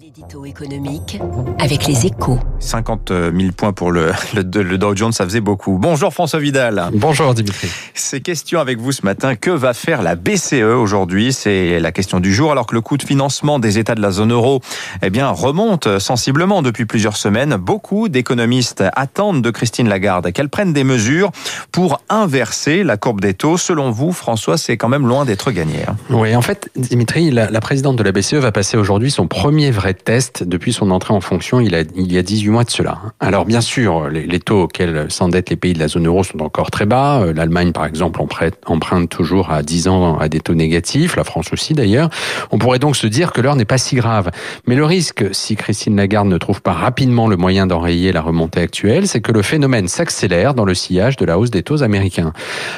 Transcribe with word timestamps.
L'édito 0.00 0.44
économique 0.44 1.18
avec 1.58 1.86
les 1.86 2.06
échos. 2.06 2.38
50 2.60 3.10
000 3.10 3.52
points 3.56 3.72
pour 3.72 3.90
le, 3.90 4.12
le, 4.34 4.42
le, 4.62 4.78
Dow 4.78 4.94
Jones, 4.94 5.10
ça 5.10 5.24
faisait 5.24 5.40
beaucoup. 5.40 5.78
Bonjour 5.80 6.12
François 6.12 6.38
Vidal. 6.38 6.90
Bonjour 6.92 7.34
Dimitri. 7.34 7.68
Ces 7.94 8.20
questions 8.20 8.60
avec 8.60 8.78
vous 8.78 8.92
ce 8.92 9.04
matin. 9.04 9.34
Que 9.34 9.50
va 9.50 9.74
faire 9.74 10.02
la 10.02 10.14
BCE 10.14 10.62
aujourd'hui? 10.62 11.32
C'est 11.32 11.80
la 11.80 11.90
question 11.90 12.20
du 12.20 12.32
jour. 12.32 12.52
Alors 12.52 12.66
que 12.66 12.76
le 12.76 12.80
coût 12.80 12.96
de 12.96 13.02
financement 13.02 13.58
des 13.58 13.78
États 13.78 13.96
de 13.96 14.00
la 14.00 14.12
zone 14.12 14.30
euro 14.30 14.60
eh 15.02 15.10
bien, 15.10 15.30
remonte 15.30 15.98
sensiblement 15.98 16.62
depuis 16.62 16.84
plusieurs 16.84 17.16
semaines, 17.16 17.56
beaucoup 17.56 18.08
d'économistes 18.08 18.84
attendent 18.94 19.42
de 19.42 19.50
Christine 19.50 19.88
Lagarde 19.88 20.30
qu'elle 20.30 20.48
prenne 20.48 20.72
des 20.72 20.84
mesures 20.84 21.32
pour 21.72 22.00
inverser 22.08 22.84
la 22.84 22.98
courbe 22.98 23.20
des 23.20 23.34
taux. 23.34 23.56
Selon 23.56 23.90
vous, 23.90 24.12
François, 24.12 24.58
c'est 24.58 24.76
quand 24.76 24.88
même 24.88 25.08
loin 25.08 25.24
d'être 25.24 25.50
gagné. 25.50 25.86
Hein. 25.88 25.96
Oui, 26.10 26.36
en 26.36 26.42
fait, 26.42 26.70
Dimitri, 26.76 27.32
la, 27.32 27.50
la 27.50 27.60
présidente 27.60 27.96
de 27.96 28.02
la 28.04 28.12
BCE 28.12 28.34
va 28.34 28.52
passer 28.52 28.76
aujourd'hui 28.76 29.10
son 29.10 29.26
premier 29.26 29.72
vrai 29.72 29.87
test 29.94 30.44
depuis 30.44 30.72
son 30.72 30.90
entrée 30.90 31.14
en 31.14 31.20
fonction 31.20 31.60
il, 31.60 31.74
a, 31.74 31.80
il 31.96 32.12
y 32.12 32.18
a 32.18 32.22
18 32.22 32.48
mois 32.50 32.64
de 32.64 32.70
cela. 32.70 32.98
Alors 33.20 33.44
bien 33.44 33.60
sûr, 33.60 34.08
les, 34.08 34.40
taux 34.40 34.62
auxquels 34.62 35.06
s'endettent 35.10 35.50
les 35.50 35.56
pays 35.56 35.72
de 35.72 35.78
la 35.78 35.88
zone 35.88 36.06
euro 36.06 36.22
sont 36.22 36.40
encore 36.40 36.70
très 36.70 36.86
bas. 36.86 37.20
Euh, 37.20 37.32
L'Allemagne, 37.32 37.72
par 37.72 37.86
exemple, 37.86 38.20
emprunte 38.66 39.08
toujours 39.08 39.50
à 39.50 39.62
10 39.62 39.88
ans 39.88 40.18
à 40.18 40.28
des 40.28 40.40
taux 40.40 40.54
négatifs, 40.54 41.16
la 41.16 41.24
France 41.24 41.52
aussi 41.52 41.74
d'ailleurs. 41.74 42.10
On 42.50 42.58
pourrait 42.58 42.78
donc 42.78 42.96
se 42.96 43.06
dire 43.06 43.32
que 43.32 43.40
l'heure 43.40 43.56
n'est 43.56 43.64
pas 43.64 43.78
si 43.78 43.96
grave. 43.96 44.30
Mais 44.66 44.74
le 44.74 44.84
risque, 44.84 45.24
si 45.32 45.56
Christine 45.56 45.96
Lagarde 45.96 46.28
ne 46.28 46.38
trouve 46.38 46.62
pas 46.62 46.72
rapidement 46.72 47.28
le 47.28 47.36
moyen 47.36 47.66
d'enrayer 47.66 48.12
la 48.12 48.20
remontée 48.20 48.60
actuelle, 48.60 49.06
c'est 49.06 49.20
que 49.20 49.32
le 49.32 49.42
phénomène 49.42 49.88
s'accélère 49.88 50.54
dans 50.54 50.64
le 50.64 50.74
sillage 50.74 51.16
de 51.16 51.24
la 51.24 51.38
hausse 51.38 51.50
des 51.50 51.62
taux 51.62 51.82
américains. 51.82 52.32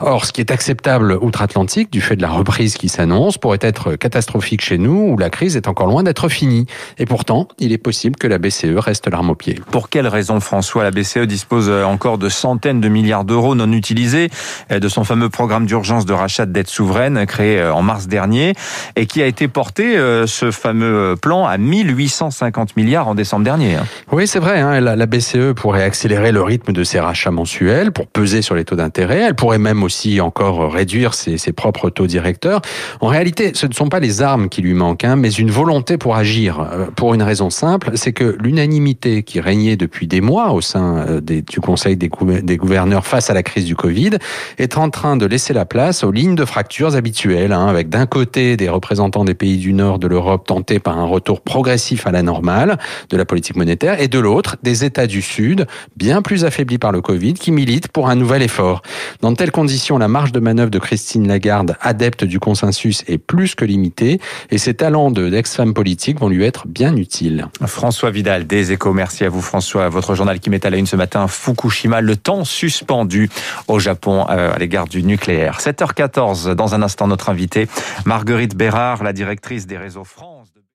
Or, 0.00 0.24
ce 0.24 0.32
qui 0.32 0.40
est 0.40 0.50
acceptable 0.50 1.18
outre-Atlantique, 1.20 1.90
du 1.90 2.00
fait 2.00 2.16
de 2.16 2.22
la 2.22 2.30
reprise 2.30 2.74
qui 2.74 2.88
s'annonce, 2.88 3.38
pourrait 3.38 3.58
être 3.60 3.96
catastrophique 3.96 4.60
chez 4.60 4.78
nous, 4.78 5.12
où 5.12 5.18
la 5.18 5.30
crise 5.30 5.56
est 5.56 5.68
encore 5.68 5.86
loin 5.86 6.02
d'être 6.02 6.28
finie. 6.28 6.66
Et 6.98 7.06
pourtant, 7.06 7.48
il 7.58 7.72
est 7.72 7.78
possible 7.78 8.16
que 8.16 8.26
la 8.26 8.38
BCE 8.38 8.76
reste 8.76 9.08
l'arme 9.08 9.30
au 9.30 9.34
pied. 9.34 9.60
Pour 9.70 9.88
quelle 9.88 10.06
raison, 10.06 10.40
François? 10.40 10.84
La 10.84 10.90
BCE 10.90 11.26
dispose 11.26 11.68
encore 11.70 12.18
de 12.18 12.28
centaines 12.28 12.80
de 12.80 12.88
milliards 12.88 13.24
d'euros 13.24 13.54
non 13.54 13.70
utilisés 13.72 14.30
de 14.70 14.88
son 14.88 15.04
fameux 15.04 15.28
programme 15.28 15.66
d'urgence 15.66 16.06
de 16.06 16.12
rachat 16.12 16.46
de 16.46 16.52
dette 16.52 16.68
souveraine 16.68 17.26
créé 17.26 17.62
en 17.64 17.82
mars 17.82 18.06
dernier 18.06 18.54
et 18.96 19.06
qui 19.06 19.22
a 19.22 19.26
été 19.26 19.48
porté, 19.48 19.96
ce 20.26 20.50
fameux 20.50 21.16
plan, 21.20 21.46
à 21.46 21.58
1850 21.58 22.76
milliards 22.76 23.08
en 23.08 23.14
décembre 23.14 23.44
dernier. 23.44 23.76
hein. 23.76 23.84
Oui, 24.12 24.26
c'est 24.26 24.38
vrai. 24.38 24.60
Hein, 24.60 24.80
la, 24.80 24.96
la 24.96 25.06
BCE 25.06 25.52
pourrait 25.56 25.82
accélérer 25.82 26.32
le 26.32 26.42
rythme 26.42 26.72
de 26.72 26.84
ses 26.84 27.00
rachats 27.00 27.30
mensuels 27.30 27.92
pour 27.92 28.06
peser 28.06 28.42
sur 28.42 28.54
les 28.54 28.64
taux 28.64 28.76
d'intérêt. 28.76 29.20
Elle 29.20 29.34
pourrait 29.34 29.58
même 29.58 29.82
aussi 29.82 30.20
encore 30.20 30.72
réduire 30.72 31.14
ses, 31.14 31.38
ses, 31.38 31.52
propres 31.52 31.90
taux 31.90 32.06
directeurs. 32.06 32.60
En 33.00 33.08
réalité, 33.08 33.52
ce 33.54 33.66
ne 33.66 33.72
sont 33.72 33.88
pas 33.88 34.00
les 34.00 34.22
armes 34.22 34.48
qui 34.48 34.62
lui 34.62 34.74
manquent, 34.74 35.04
hein, 35.04 35.16
mais 35.16 35.30
une 35.30 35.50
volonté 35.50 35.98
pour 35.98 36.16
agir. 36.16 36.66
Pour 36.96 37.14
une 37.14 37.22
raison 37.22 37.50
simple, 37.50 37.92
c'est 37.94 38.12
que 38.12 38.36
l'unanimité 38.40 39.22
qui 39.22 39.40
régnait 39.40 39.76
depuis 39.76 40.06
des 40.06 40.20
mois 40.20 40.52
au 40.52 40.60
sein 40.60 41.20
des, 41.22 41.42
du 41.42 41.60
Conseil 41.60 41.96
des, 41.96 42.10
des, 42.42 42.56
gouverneurs 42.56 43.06
face 43.06 43.30
à 43.30 43.34
la 43.34 43.42
crise 43.42 43.64
du 43.64 43.76
Covid 43.76 44.12
est 44.58 44.76
en 44.78 44.90
train 44.90 45.16
de 45.16 45.26
laisser 45.26 45.52
la 45.52 45.64
place 45.64 46.04
aux 46.04 46.12
lignes 46.12 46.34
de 46.34 46.44
fractures 46.44 46.94
habituelles, 46.94 47.52
hein, 47.52 47.66
avec 47.66 47.88
d'un 47.88 48.06
côté 48.06 48.56
des 48.56 48.68
représentants 48.68 49.24
des 49.24 49.34
pays 49.34 49.58
du 49.58 49.72
Nord 49.72 49.98
de 49.98 50.06
l'Europe 50.06 50.46
tentés 50.46 50.78
par 50.78 50.98
un 50.98 51.06
retour 51.06 51.40
progressif 51.40 52.06
à 52.06 52.12
la 52.12 52.22
normale 52.22 52.78
de 53.10 53.16
la 53.16 53.24
politique 53.24 53.56
monétaire, 53.56 54.00
et 54.00 54.08
de 54.08 54.18
l'autre 54.18 54.56
des 54.62 54.84
États 54.84 55.06
du 55.06 55.22
Sud, 55.22 55.66
bien 55.96 56.22
plus 56.22 56.44
affaiblis 56.44 56.78
par 56.78 56.92
le 56.92 57.00
Covid, 57.00 57.34
qui 57.34 57.52
militent 57.52 57.88
pour 57.88 58.08
un 58.08 58.14
nouvel 58.14 58.42
effort. 58.42 58.82
Dans 59.20 59.32
de 59.32 59.36
telles 59.36 59.50
conditions, 59.50 59.98
la 59.98 60.08
marge 60.08 60.32
de 60.32 60.40
manœuvre 60.40 60.70
de 60.70 60.78
Christine 60.78 61.28
Lagarde, 61.28 61.76
adepte 61.80 62.24
du 62.24 62.40
consensus, 62.40 63.04
est 63.08 63.18
plus 63.18 63.54
que 63.54 63.64
limitée, 63.64 64.20
et 64.50 64.58
ses 64.58 64.74
talents 64.74 65.10
d'ex-femme 65.10 65.74
politique 65.74 66.20
vont 66.20 66.28
lui 66.28 66.44
être 66.44 66.66
bien 66.74 66.96
utiles. 66.96 67.46
François 67.64 68.10
Vidal, 68.10 68.46
des 68.46 68.72
échos. 68.72 68.92
Merci 68.92 69.24
à 69.24 69.28
vous, 69.28 69.40
François. 69.40 69.88
Votre 69.88 70.14
journal 70.14 70.40
qui 70.40 70.50
met 70.50 70.66
à 70.66 70.70
la 70.70 70.76
une 70.76 70.86
ce 70.86 70.96
matin, 70.96 71.28
Fukushima, 71.28 72.00
le 72.00 72.16
temps 72.16 72.44
suspendu 72.44 73.30
au 73.68 73.78
Japon 73.78 74.24
à 74.24 74.58
l'égard 74.58 74.88
du 74.88 75.02
nucléaire. 75.02 75.60
7h14, 75.60 76.50
dans 76.54 76.74
un 76.74 76.82
instant, 76.82 77.06
notre 77.06 77.30
invité, 77.30 77.68
Marguerite 78.04 78.56
Bérard, 78.56 79.04
la 79.04 79.12
directrice 79.12 79.66
des 79.66 79.78
réseaux 79.78 80.04
France. 80.04 80.33